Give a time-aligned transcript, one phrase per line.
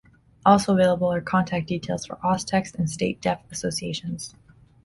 [0.43, 4.33] Also available are contact details for Austext and state deaf associations.